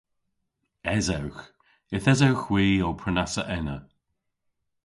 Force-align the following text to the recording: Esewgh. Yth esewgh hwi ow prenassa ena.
Esewgh. 0.95 1.41
Yth 1.95 2.09
esewgh 2.13 2.45
hwi 2.47 2.65
ow 2.87 2.95
prenassa 2.99 3.43
ena. 3.57 3.77